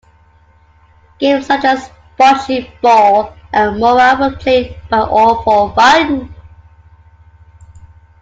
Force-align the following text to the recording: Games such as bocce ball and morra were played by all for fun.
Games 1.19 1.45
such 1.45 1.63
as 1.63 1.91
bocce 2.17 2.71
ball 2.81 3.35
and 3.53 3.77
morra 3.77 4.17
were 4.19 4.35
played 4.35 4.75
by 4.89 4.97
all 4.97 5.43
for 5.43 5.71
fun. 5.75 6.33